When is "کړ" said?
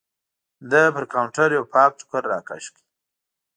2.73-2.83